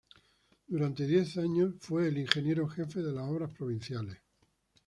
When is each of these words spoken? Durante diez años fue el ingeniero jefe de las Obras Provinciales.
Durante 0.65 1.05
diez 1.05 1.37
años 1.37 1.75
fue 1.79 2.07
el 2.07 2.17
ingeniero 2.17 2.67
jefe 2.67 3.03
de 3.03 3.11
las 3.11 3.29
Obras 3.29 3.51
Provinciales. 3.53 4.17